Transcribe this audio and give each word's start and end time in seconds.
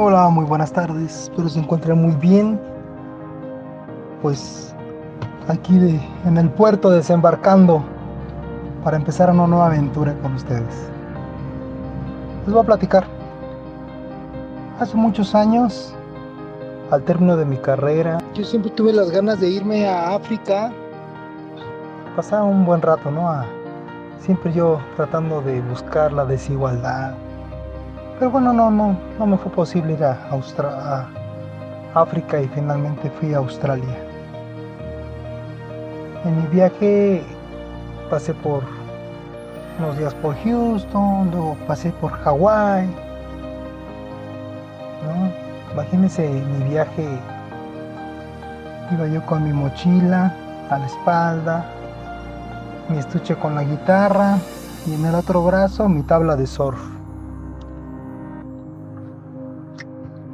Hola, 0.00 0.28
muy 0.28 0.44
buenas 0.44 0.72
tardes. 0.72 1.24
Espero 1.24 1.48
se 1.48 1.58
encuentren 1.58 2.00
muy 2.00 2.14
bien. 2.20 2.60
Pues 4.22 4.72
aquí 5.48 6.00
en 6.24 6.38
el 6.38 6.48
puerto 6.50 6.88
desembarcando 6.88 7.82
para 8.84 8.96
empezar 8.96 9.28
una 9.28 9.48
nueva 9.48 9.66
aventura 9.66 10.14
con 10.22 10.34
ustedes. 10.36 10.88
Les 12.44 12.54
voy 12.54 12.62
a 12.62 12.66
platicar. 12.66 13.06
Hace 14.78 14.96
muchos 14.96 15.34
años, 15.34 15.92
al 16.92 17.02
término 17.02 17.36
de 17.36 17.46
mi 17.46 17.56
carrera, 17.56 18.18
yo 18.34 18.44
siempre 18.44 18.70
tuve 18.70 18.92
las 18.92 19.10
ganas 19.10 19.40
de 19.40 19.50
irme 19.50 19.88
a 19.88 20.14
África. 20.14 20.70
Pasar 22.14 22.44
un 22.44 22.64
buen 22.64 22.82
rato, 22.82 23.10
¿no? 23.10 23.28
Siempre 24.20 24.52
yo 24.52 24.78
tratando 24.94 25.40
de 25.40 25.60
buscar 25.62 26.12
la 26.12 26.24
desigualdad. 26.24 27.14
Pero 28.18 28.32
bueno, 28.32 28.52
no, 28.52 28.68
no, 28.68 28.96
no 29.16 29.26
me 29.26 29.36
fue 29.36 29.52
posible 29.52 29.92
ir 29.92 30.02
a, 30.02 30.18
África 31.94 32.40
y 32.40 32.48
finalmente 32.48 33.10
fui 33.10 33.32
a 33.32 33.38
Australia. 33.38 33.96
En 36.24 36.42
mi 36.42 36.46
viaje 36.48 37.22
pasé 38.10 38.34
por 38.34 38.62
unos 39.78 39.96
días 39.98 40.14
por 40.14 40.34
Houston, 40.42 41.30
luego 41.30 41.56
pasé 41.68 41.92
por 41.92 42.10
Hawái. 42.10 42.86
¿no? 45.04 45.72
Imagínense 45.72 46.28
mi 46.28 46.70
viaje, 46.70 47.08
iba 48.92 49.06
yo 49.06 49.24
con 49.26 49.44
mi 49.44 49.52
mochila 49.52 50.34
a 50.70 50.78
la 50.78 50.86
espalda, 50.86 51.64
mi 52.88 52.98
estuche 52.98 53.36
con 53.36 53.54
la 53.54 53.62
guitarra 53.62 54.38
y 54.86 54.94
en 54.94 55.06
el 55.06 55.14
otro 55.14 55.44
brazo 55.44 55.88
mi 55.88 56.02
tabla 56.02 56.34
de 56.34 56.46
surf. 56.48 56.97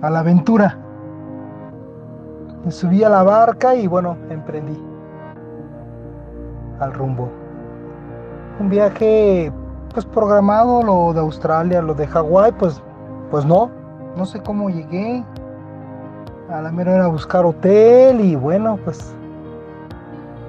A 0.04 0.10
la 0.10 0.18
aventura. 0.18 0.76
Me 2.62 2.70
subí 2.70 3.02
a 3.02 3.08
la 3.08 3.22
barca 3.22 3.74
y 3.74 3.86
bueno, 3.86 4.18
emprendí 4.28 4.78
al 6.78 6.92
rumbo. 6.92 7.30
Un 8.60 8.68
viaje 8.68 9.50
pues 9.94 10.04
programado, 10.04 10.82
lo 10.82 11.14
de 11.14 11.20
Australia, 11.20 11.80
lo 11.80 11.94
de 11.94 12.06
Hawái, 12.06 12.52
pues, 12.52 12.82
pues 13.30 13.46
no, 13.46 13.70
no 14.14 14.26
sé 14.26 14.42
cómo 14.42 14.68
llegué. 14.68 15.24
A 16.50 16.60
la 16.60 16.70
mera 16.70 16.96
era 16.96 17.06
buscar 17.06 17.46
hotel 17.46 18.20
y 18.20 18.36
bueno, 18.36 18.78
pues 18.84 19.14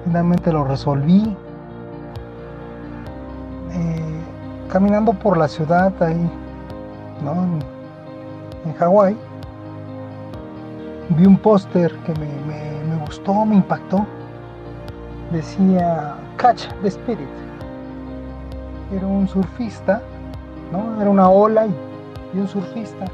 finalmente 0.04 0.52
lo 0.52 0.64
resolví. 0.64 1.34
Eh, 3.72 4.20
caminando 4.70 5.14
por 5.14 5.38
la 5.38 5.48
ciudad 5.48 5.94
ahí, 6.02 6.30
¿no? 7.24 7.32
En, 7.32 7.58
en 8.66 8.74
Hawái, 8.74 9.16
vi 11.10 11.26
un 11.26 11.36
póster 11.38 11.92
que 12.04 12.12
me, 12.14 12.26
me- 12.26 12.84
me 12.96 13.04
gustó, 13.04 13.44
me 13.44 13.56
impactó. 13.56 14.04
Decía 15.32 16.14
Catch 16.36 16.66
the 16.82 16.88
Spirit. 16.88 17.28
Era 18.92 19.06
un 19.06 19.26
surfista, 19.28 20.00
¿no? 20.72 21.00
Era 21.00 21.10
una 21.10 21.28
ola 21.28 21.66
y, 21.66 21.74
y 22.34 22.38
un 22.40 22.48
surfista. 22.48 23.04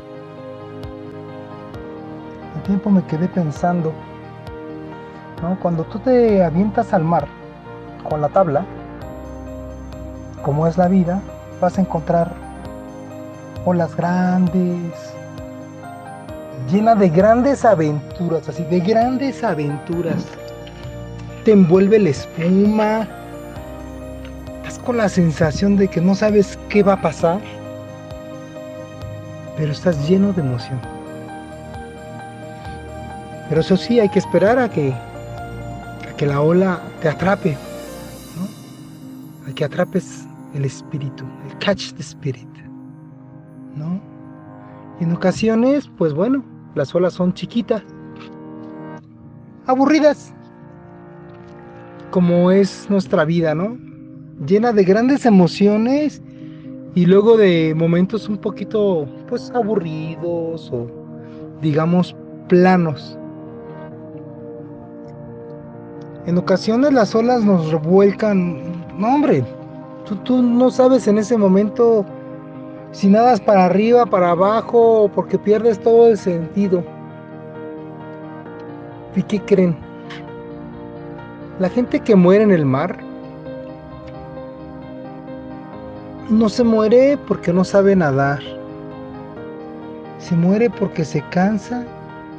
El 2.56 2.62
tiempo 2.62 2.90
me 2.90 3.02
quedé 3.04 3.28
pensando, 3.28 3.92
¿no? 5.42 5.58
Cuando 5.60 5.84
tú 5.84 5.98
te 5.98 6.44
avientas 6.44 6.92
al 6.92 7.02
mar 7.04 7.26
con 8.08 8.20
la 8.20 8.28
tabla, 8.28 8.64
como 10.42 10.66
es 10.66 10.76
la 10.76 10.88
vida, 10.88 11.20
vas 11.60 11.78
a 11.78 11.80
encontrar 11.80 12.32
olas 13.64 13.96
grandes, 13.96 14.92
llena 16.70 16.94
de 16.94 17.08
grandes 17.08 17.64
aventuras, 17.64 18.48
así, 18.48 18.64
de 18.64 18.80
grandes 18.80 19.42
aventuras. 19.42 20.24
Te 21.44 21.52
envuelve 21.52 21.98
la 21.98 22.10
espuma, 22.10 23.08
estás 24.58 24.78
con 24.78 24.96
la 24.96 25.08
sensación 25.08 25.76
de 25.76 25.88
que 25.88 26.00
no 26.00 26.14
sabes 26.14 26.58
qué 26.68 26.82
va 26.82 26.94
a 26.94 27.00
pasar, 27.00 27.40
pero 29.56 29.72
estás 29.72 30.08
lleno 30.08 30.32
de 30.32 30.40
emoción. 30.40 30.80
Pero 33.48 33.60
eso 33.60 33.76
sí, 33.76 34.00
hay 34.00 34.08
que 34.08 34.18
esperar 34.18 34.58
a 34.58 34.68
que, 34.68 34.92
a 34.92 36.16
que 36.16 36.26
la 36.26 36.40
ola 36.40 36.80
te 37.02 37.08
atrape, 37.08 37.56
¿no? 38.36 39.50
A 39.50 39.54
que 39.54 39.64
atrapes 39.64 40.26
el 40.54 40.64
espíritu, 40.64 41.24
el 41.50 41.58
catch 41.58 41.92
the 41.94 42.02
spirit, 42.02 42.48
¿no? 43.76 44.00
En 45.00 45.12
ocasiones, 45.12 45.90
pues 45.98 46.14
bueno, 46.14 46.44
las 46.74 46.94
olas 46.94 47.14
son 47.14 47.34
chiquitas, 47.34 47.82
aburridas, 49.66 50.34
como 52.10 52.50
es 52.50 52.88
nuestra 52.90 53.24
vida, 53.24 53.54
¿no? 53.54 53.76
Llena 54.46 54.72
de 54.72 54.84
grandes 54.84 55.26
emociones 55.26 56.22
y 56.94 57.06
luego 57.06 57.36
de 57.36 57.74
momentos 57.74 58.28
un 58.28 58.38
poquito, 58.38 59.06
pues, 59.28 59.50
aburridos 59.54 60.70
o, 60.72 60.86
digamos, 61.60 62.14
planos. 62.48 63.18
En 66.26 66.38
ocasiones 66.38 66.92
las 66.92 67.14
olas 67.14 67.44
nos 67.44 67.72
revuelcan, 67.72 68.62
no 68.98 69.14
hombre, 69.14 69.44
tú, 70.04 70.16
tú 70.16 70.42
no 70.42 70.70
sabes 70.70 71.08
en 71.08 71.18
ese 71.18 71.36
momento 71.36 72.04
si 72.92 73.08
nadas 73.08 73.40
para 73.40 73.64
arriba, 73.64 74.04
para 74.06 74.30
abajo, 74.30 75.10
porque 75.14 75.38
pierdes 75.38 75.80
todo 75.80 76.08
el 76.08 76.18
sentido. 76.18 76.84
¿Y 79.16 79.22
qué 79.22 79.40
creen? 79.40 79.76
La 81.58 81.68
gente 81.68 82.00
que 82.00 82.14
muere 82.14 82.44
en 82.44 82.50
el 82.50 82.64
mar 82.64 82.98
no 86.28 86.48
se 86.48 86.64
muere 86.64 87.18
porque 87.28 87.52
no 87.52 87.64
sabe 87.64 87.96
nadar. 87.96 88.40
Se 90.18 90.36
muere 90.36 90.70
porque 90.70 91.04
se 91.04 91.22
cansa 91.30 91.84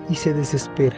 y 0.10 0.16
se 0.16 0.34
desespera. 0.34 0.96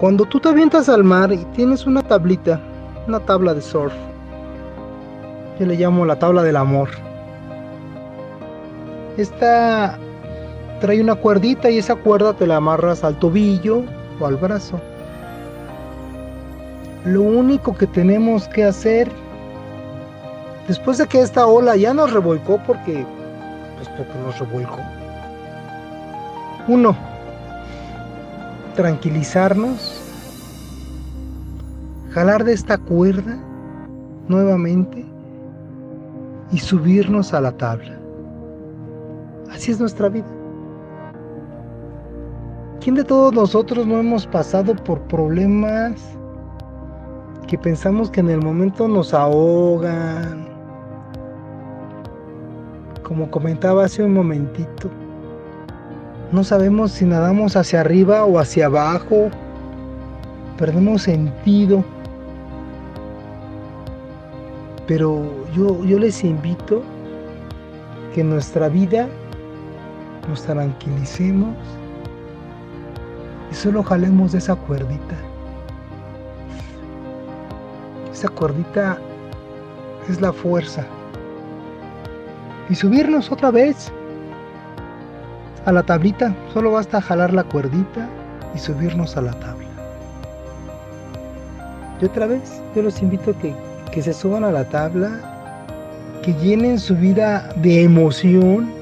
Cuando 0.00 0.24
tú 0.24 0.40
te 0.40 0.48
avientas 0.48 0.88
al 0.88 1.04
mar 1.04 1.32
y 1.32 1.44
tienes 1.56 1.86
una 1.86 2.02
tablita, 2.02 2.60
una 3.06 3.20
tabla 3.20 3.54
de 3.54 3.60
surf, 3.60 3.94
yo 5.58 5.66
le 5.66 5.76
llamo 5.76 6.04
la 6.04 6.18
tabla 6.18 6.42
del 6.42 6.56
amor. 6.56 6.88
Esta 9.16 9.98
trae 10.80 11.00
una 11.00 11.14
cuerdita 11.14 11.70
y 11.70 11.78
esa 11.78 11.94
cuerda 11.94 12.32
te 12.32 12.46
la 12.46 12.56
amarras 12.56 13.04
al 13.04 13.18
tobillo 13.18 13.84
o 14.18 14.26
al 14.26 14.36
brazo. 14.36 14.80
Lo 17.04 17.22
único 17.22 17.76
que 17.76 17.86
tenemos 17.86 18.48
que 18.48 18.64
hacer 18.64 19.10
después 20.66 20.98
de 20.98 21.06
que 21.06 21.20
esta 21.20 21.46
ola 21.46 21.76
ya 21.76 21.92
nos 21.92 22.12
revolcó 22.12 22.60
porque 22.66 23.04
pues 23.76 23.88
porque 23.96 24.18
nos 24.24 24.38
revolcó. 24.38 24.78
Uno, 26.68 26.96
tranquilizarnos, 28.76 30.00
jalar 32.12 32.44
de 32.44 32.52
esta 32.52 32.78
cuerda 32.78 33.36
nuevamente 34.28 35.04
y 36.52 36.58
subirnos 36.58 37.34
a 37.34 37.40
la 37.40 37.52
tabla. 37.52 38.01
Así 39.52 39.70
es 39.70 39.78
nuestra 39.78 40.08
vida. 40.08 40.26
¿Quién 42.80 42.96
de 42.96 43.04
todos 43.04 43.32
nosotros 43.32 43.86
no 43.86 43.98
hemos 43.98 44.26
pasado 44.26 44.74
por 44.74 45.00
problemas 45.02 45.92
que 47.46 47.58
pensamos 47.58 48.10
que 48.10 48.20
en 48.20 48.30
el 48.30 48.40
momento 48.40 48.88
nos 48.88 49.14
ahogan? 49.14 50.48
Como 53.02 53.30
comentaba 53.30 53.84
hace 53.84 54.02
un 54.02 54.14
momentito, 54.14 54.90
no 56.32 56.42
sabemos 56.42 56.92
si 56.92 57.04
nadamos 57.04 57.54
hacia 57.54 57.80
arriba 57.82 58.24
o 58.24 58.38
hacia 58.38 58.66
abajo, 58.66 59.28
perdemos 60.56 61.02
sentido. 61.02 61.84
Pero 64.86 65.22
yo, 65.54 65.84
yo 65.84 65.98
les 65.98 66.24
invito 66.24 66.82
que 68.14 68.24
nuestra 68.24 68.68
vida 68.68 69.08
nos 70.28 70.42
tranquilicemos 70.42 71.56
y 73.50 73.54
solo 73.54 73.82
jalemos 73.82 74.32
de 74.32 74.38
esa 74.38 74.54
cuerdita. 74.54 75.16
Esa 78.12 78.28
cuerdita 78.28 78.98
es 80.08 80.20
la 80.20 80.32
fuerza. 80.32 80.86
Y 82.70 82.74
subirnos 82.74 83.30
otra 83.30 83.50
vez 83.50 83.92
a 85.66 85.72
la 85.72 85.82
tablita. 85.82 86.34
Solo 86.52 86.72
basta 86.72 87.00
jalar 87.00 87.32
la 87.32 87.44
cuerdita 87.44 88.08
y 88.54 88.58
subirnos 88.58 89.16
a 89.16 89.22
la 89.22 89.32
tabla. 89.32 89.68
Y 92.00 92.04
otra 92.04 92.26
vez, 92.26 92.60
yo 92.74 92.82
los 92.82 93.00
invito 93.02 93.32
a 93.32 93.34
que, 93.34 93.54
que 93.92 94.02
se 94.02 94.12
suban 94.12 94.44
a 94.44 94.50
la 94.50 94.64
tabla, 94.64 95.10
que 96.22 96.32
llenen 96.34 96.78
su 96.78 96.96
vida 96.96 97.52
de 97.56 97.82
emoción 97.82 98.81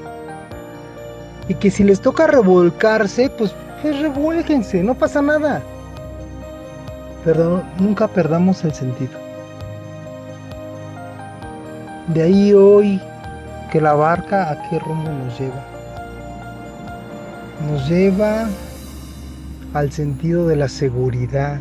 Y 1.51 1.55
que 1.55 1.69
si 1.69 1.83
les 1.83 1.99
toca 1.99 2.27
revolcarse, 2.27 3.29
pues, 3.31 3.53
pues 3.81 4.73
no 4.85 4.93
pasa 4.93 5.21
nada. 5.21 5.61
Pero 7.25 7.61
nunca 7.77 8.07
perdamos 8.07 8.63
el 8.63 8.73
sentido. 8.73 9.11
De 12.07 12.21
ahí 12.21 12.53
hoy 12.53 13.01
que 13.69 13.81
la 13.81 13.95
barca 13.95 14.49
a 14.49 14.69
qué 14.69 14.79
rumbo 14.79 15.11
nos 15.11 15.37
lleva. 15.37 15.61
Nos 17.69 17.89
lleva 17.89 18.47
al 19.73 19.91
sentido 19.91 20.47
de 20.47 20.55
la 20.55 20.69
seguridad. 20.69 21.59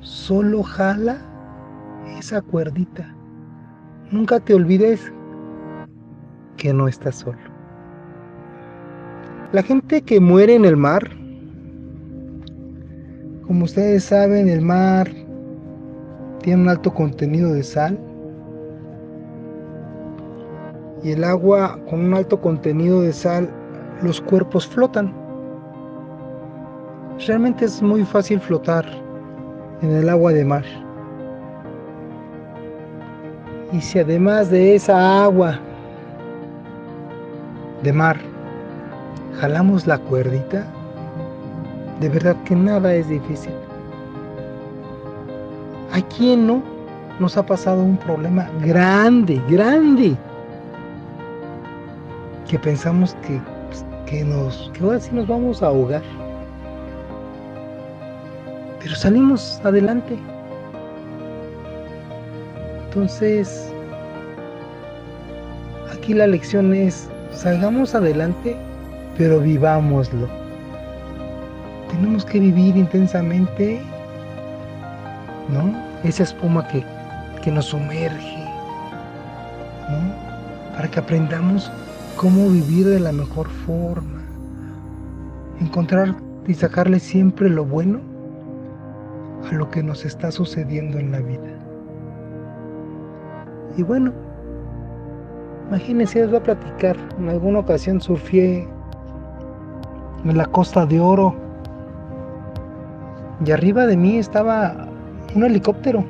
Solo 0.00 0.64
jala 0.64 1.18
esa 2.18 2.42
cuerdita. 2.42 3.14
Nunca 4.10 4.40
te 4.40 4.54
olvides 4.54 5.12
que 6.56 6.74
no 6.74 6.88
estás 6.88 7.14
solo. 7.14 7.57
La 9.50 9.62
gente 9.62 10.02
que 10.02 10.20
muere 10.20 10.56
en 10.56 10.66
el 10.66 10.76
mar, 10.76 11.08
como 13.46 13.64
ustedes 13.64 14.04
saben, 14.04 14.46
el 14.46 14.60
mar 14.60 15.08
tiene 16.42 16.64
un 16.64 16.68
alto 16.68 16.92
contenido 16.92 17.54
de 17.54 17.62
sal 17.62 17.98
y 21.02 21.12
el 21.12 21.24
agua 21.24 21.78
con 21.88 22.00
un 22.00 22.12
alto 22.12 22.38
contenido 22.38 23.00
de 23.00 23.10
sal, 23.10 23.48
los 24.02 24.20
cuerpos 24.20 24.66
flotan. 24.66 25.14
Realmente 27.26 27.64
es 27.64 27.80
muy 27.80 28.04
fácil 28.04 28.40
flotar 28.40 28.84
en 29.80 29.92
el 29.92 30.10
agua 30.10 30.34
de 30.34 30.44
mar. 30.44 30.64
Y 33.72 33.80
si 33.80 33.98
además 33.98 34.50
de 34.50 34.74
esa 34.74 35.24
agua 35.24 35.58
de 37.82 37.94
mar 37.94 38.18
jalamos 39.40 39.86
la 39.86 39.98
cuerdita, 39.98 40.66
de 42.00 42.08
verdad 42.08 42.36
que 42.44 42.54
nada 42.54 42.94
es 42.94 43.08
difícil. 43.08 43.52
¿A 45.92 46.00
quién 46.16 46.46
no 46.46 46.62
nos 47.18 47.36
ha 47.36 47.44
pasado 47.44 47.82
un 47.82 47.96
problema 47.96 48.48
grande, 48.64 49.40
grande? 49.48 50.16
Que 52.48 52.58
pensamos 52.58 53.14
que, 53.26 53.40
pues, 53.68 53.84
que 54.06 54.24
nos, 54.24 54.70
que 54.74 54.84
ahora 54.84 55.00
sí 55.00 55.10
nos 55.12 55.26
vamos 55.26 55.62
a 55.62 55.66
ahogar. 55.66 56.02
Pero 58.80 58.94
salimos 58.94 59.60
adelante. 59.64 60.16
Entonces, 62.86 63.72
aquí 65.92 66.14
la 66.14 66.26
lección 66.26 66.74
es, 66.74 67.08
salgamos 67.32 67.94
adelante, 67.94 68.56
pero 69.18 69.40
vivámoslo. 69.40 70.28
Tenemos 71.90 72.24
que 72.24 72.38
vivir 72.38 72.76
intensamente, 72.76 73.80
¿no? 75.48 75.74
Esa 76.04 76.22
espuma 76.22 76.66
que, 76.68 76.84
que 77.42 77.50
nos 77.50 77.66
sumerge, 77.66 78.44
¿no? 79.90 80.76
Para 80.76 80.88
que 80.88 81.00
aprendamos 81.00 81.70
cómo 82.16 82.48
vivir 82.48 82.86
de 82.86 83.00
la 83.00 83.10
mejor 83.10 83.48
forma. 83.48 84.22
Encontrar 85.60 86.14
y 86.46 86.54
sacarle 86.54 87.00
siempre 87.00 87.50
lo 87.50 87.64
bueno 87.64 88.00
a 89.50 89.54
lo 89.54 89.68
que 89.68 89.82
nos 89.82 90.04
está 90.04 90.30
sucediendo 90.30 90.98
en 90.98 91.10
la 91.10 91.18
vida. 91.18 91.58
Y 93.76 93.82
bueno, 93.82 94.12
imagínense, 95.68 96.20
les 96.20 96.30
voy 96.30 96.38
a 96.38 96.42
platicar. 96.44 96.96
En 97.18 97.28
alguna 97.28 97.58
ocasión 97.58 98.00
surfié 98.00 98.68
en 100.24 100.36
la 100.36 100.46
costa 100.46 100.86
de 100.86 101.00
Oro. 101.00 101.34
Y 103.44 103.50
arriba 103.50 103.86
de 103.86 103.96
mí 103.96 104.18
estaba 104.18 104.88
un 105.34 105.44
helicóptero. 105.44 106.04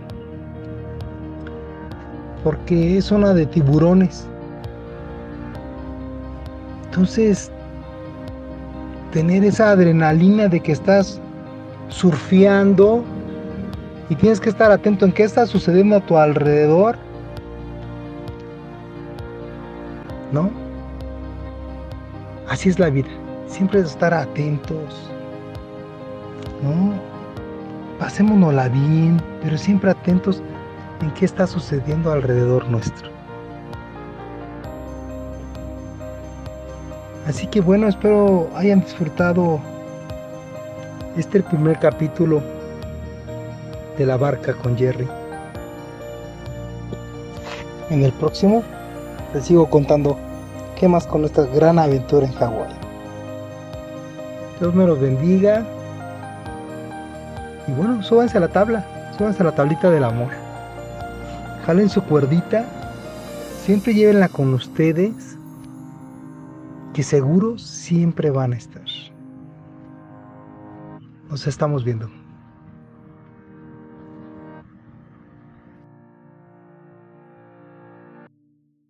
Porque 2.44 2.98
es 2.98 3.06
zona 3.06 3.34
de 3.34 3.46
tiburones. 3.46 4.26
Entonces, 6.86 7.50
tener 9.12 9.44
esa 9.44 9.70
adrenalina 9.70 10.48
de 10.48 10.60
que 10.60 10.72
estás 10.72 11.20
surfeando 11.88 13.04
y 14.08 14.14
tienes 14.14 14.40
que 14.40 14.48
estar 14.48 14.70
atento 14.70 15.04
en 15.04 15.12
qué 15.12 15.24
está 15.24 15.46
sucediendo 15.46 15.96
a 15.96 16.00
tu 16.00 16.16
alrededor 16.16 16.96
¿no? 20.32 20.50
Así 22.48 22.68
es 22.68 22.78
la 22.78 22.90
vida. 22.90 23.08
Siempre 23.48 23.80
estar 23.80 24.14
atentos, 24.14 25.10
¿no? 26.62 26.94
Pasémonosla 27.98 28.68
bien, 28.68 29.20
pero 29.42 29.58
siempre 29.58 29.90
atentos 29.90 30.42
en 31.00 31.10
qué 31.12 31.24
está 31.24 31.46
sucediendo 31.46 32.12
alrededor 32.12 32.68
nuestro. 32.68 33.10
Así 37.26 37.46
que 37.46 37.60
bueno, 37.60 37.88
espero 37.88 38.48
hayan 38.54 38.80
disfrutado 38.80 39.60
este 41.16 41.42
primer 41.42 41.78
capítulo 41.78 42.40
de 43.98 44.06
la 44.06 44.16
barca 44.16 44.54
con 44.54 44.76
Jerry. 44.78 45.06
En 47.90 48.02
el 48.02 48.12
próximo 48.12 48.62
les 49.34 49.44
sigo 49.44 49.68
contando 49.68 50.16
qué 50.78 50.88
más 50.88 51.06
con 51.06 51.24
esta 51.24 51.44
gran 51.46 51.78
aventura 51.78 52.26
en 52.26 52.32
Hawái. 52.32 52.87
Dios 54.60 54.74
me 54.74 54.86
los 54.86 55.00
bendiga. 55.00 55.64
Y 57.66 57.72
bueno, 57.72 58.02
súbanse 58.02 58.38
a 58.38 58.40
la 58.40 58.48
tabla, 58.48 58.84
súbanse 59.16 59.42
a 59.42 59.46
la 59.46 59.52
tablita 59.52 59.90
del 59.90 60.04
amor. 60.04 60.30
Jalen 61.66 61.88
su 61.88 62.02
cuerdita, 62.02 62.64
siempre 63.62 63.94
llévenla 63.94 64.28
con 64.28 64.54
ustedes, 64.54 65.36
que 66.94 67.02
seguro 67.02 67.58
siempre 67.58 68.30
van 68.30 68.54
a 68.54 68.56
estar. 68.56 68.82
Nos 71.30 71.46
estamos 71.46 71.84
viendo. 71.84 72.17